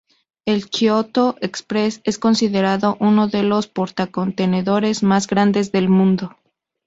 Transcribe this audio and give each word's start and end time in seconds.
El 0.47 0.67
Kyoto 0.67 1.35
Express 1.41 2.01
es 2.05 2.17
considerado 2.17 2.97
uno 2.99 3.27
de 3.27 3.43
los 3.43 3.67
portacontenedores 3.67 5.03
más 5.03 5.27
grandes 5.27 5.71
del 5.71 5.89
mundo. 5.89 6.35